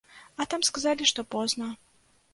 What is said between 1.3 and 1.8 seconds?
позна.